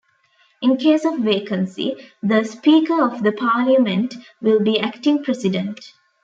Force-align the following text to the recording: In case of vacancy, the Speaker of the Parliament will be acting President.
In 0.63 0.77
case 0.77 1.05
of 1.05 1.19
vacancy, 1.19 1.95
the 2.23 2.43
Speaker 2.43 3.03
of 3.05 3.21
the 3.21 3.31
Parliament 3.31 4.15
will 4.41 4.59
be 4.59 4.79
acting 4.79 5.23
President. 5.23 5.79